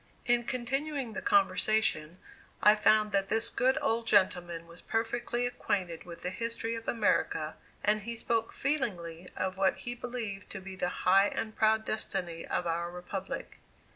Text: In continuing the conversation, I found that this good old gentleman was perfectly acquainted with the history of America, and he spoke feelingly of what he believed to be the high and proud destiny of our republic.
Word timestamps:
In 0.25 0.45
continuing 0.45 1.13
the 1.13 1.21
conversation, 1.21 2.17
I 2.59 2.73
found 2.75 3.11
that 3.11 3.29
this 3.29 3.51
good 3.51 3.77
old 3.83 4.07
gentleman 4.07 4.65
was 4.65 4.81
perfectly 4.81 5.45
acquainted 5.45 6.05
with 6.05 6.23
the 6.23 6.31
history 6.31 6.73
of 6.73 6.87
America, 6.87 7.55
and 7.83 8.01
he 8.01 8.15
spoke 8.15 8.51
feelingly 8.51 9.29
of 9.37 9.57
what 9.57 9.77
he 9.85 9.93
believed 9.93 10.49
to 10.53 10.59
be 10.59 10.75
the 10.75 10.89
high 11.05 11.27
and 11.27 11.55
proud 11.55 11.85
destiny 11.85 12.47
of 12.47 12.65
our 12.65 12.89
republic. 12.89 13.59